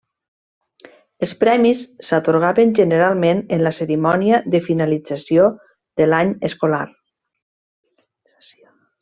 [1.25, 5.47] Els premis s'atorgaven generalment en la cerimònia de finalització
[6.03, 6.83] de l'any escolar.